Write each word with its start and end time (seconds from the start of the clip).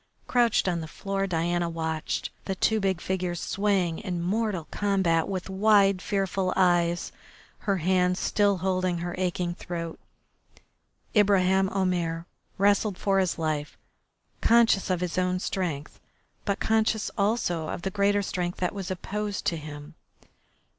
Crouched 0.25 0.67
on 0.67 0.81
the 0.81 0.87
floor 0.87 1.27
Diana 1.27 1.69
watched 1.69 2.31
the 2.45 2.55
two 2.55 2.79
big 2.79 2.99
figures 2.99 3.39
swaying 3.39 3.99
in 3.99 4.19
mortal 4.19 4.65
combat 4.71 5.27
with 5.27 5.47
wide, 5.47 6.01
fearful 6.01 6.51
eyes, 6.55 7.11
her 7.59 7.77
hands 7.77 8.17
still 8.19 8.57
holding 8.65 8.97
her 8.97 9.13
aching 9.19 9.53
throat. 9.53 9.99
Ibraheim 11.15 11.69
Omair 11.69 12.25
wrestled 12.57 12.97
for 12.97 13.19
his 13.19 13.37
life, 13.37 13.77
conscious 14.41 14.89
of 14.89 15.01
his 15.01 15.19
own 15.19 15.37
strength, 15.37 15.99
but 16.45 16.59
conscious 16.59 17.11
also 17.15 17.67
of 17.69 17.83
the 17.83 17.91
greater 17.91 18.23
strength 18.23 18.57
that 18.57 18.73
was 18.73 18.89
opposed 18.89 19.45
to 19.45 19.55
him. 19.55 19.93